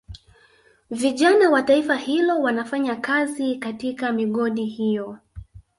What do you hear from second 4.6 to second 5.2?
hiyo